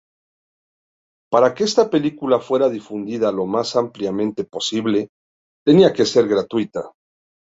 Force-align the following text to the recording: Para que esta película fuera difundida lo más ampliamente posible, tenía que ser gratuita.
Para 1.31 1.53
que 1.53 1.63
esta 1.63 1.91
película 1.91 2.39
fuera 2.39 2.69
difundida 2.69 3.31
lo 3.31 3.45
más 3.45 3.75
ampliamente 3.75 4.43
posible, 4.45 5.09
tenía 5.63 5.93
que 5.93 6.07
ser 6.07 6.27
gratuita. 6.27 6.91